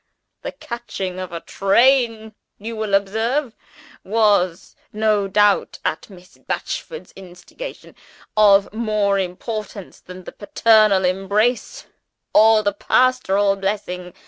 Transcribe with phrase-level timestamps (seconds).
[0.41, 3.53] The catching of a train, you will observe,
[4.03, 7.93] was (no doubt at Miss Batchford's instigation)
[8.35, 11.85] of more importance than the parental embrace
[12.33, 14.15] or the pastoral blessing.